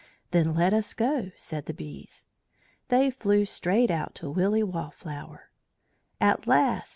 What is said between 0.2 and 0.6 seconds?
"Then